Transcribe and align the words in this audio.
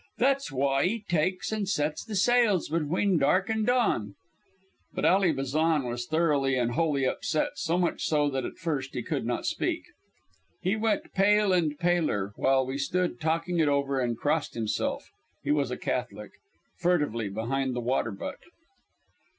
That's 0.17 0.49
w'y 0.49 0.83
'e 0.83 1.03
takes 1.07 1.53
an' 1.53 1.67
sets 1.67 2.03
the 2.03 2.15
sails 2.15 2.69
between 2.69 3.19
dark 3.19 3.51
an' 3.51 3.65
dawn." 3.65 4.15
But 4.95 5.05
Ally 5.05 5.31
Bazan 5.31 5.83
was 5.83 6.07
thoroughly 6.07 6.55
and 6.57 6.71
wholly 6.71 7.05
upset, 7.05 7.51
so 7.59 7.77
much 7.77 8.03
so 8.05 8.27
that 8.31 8.43
at 8.43 8.57
first 8.57 8.95
he 8.95 9.03
could 9.03 9.27
not 9.27 9.45
speak. 9.45 9.83
He 10.59 10.75
went 10.75 11.13
pale 11.13 11.53
and 11.53 11.77
paler 11.77 12.33
while 12.35 12.65
we 12.65 12.79
stood 12.79 13.21
talking 13.21 13.59
it 13.59 13.67
over, 13.67 13.99
and 13.99 14.17
crossed 14.17 14.55
himself 14.55 15.11
he 15.43 15.51
was 15.51 15.69
a 15.69 15.77
Catholic 15.77 16.31
furtively 16.79 17.29
behind 17.29 17.75
the 17.75 17.79
water 17.79 18.09
butt. 18.09 18.39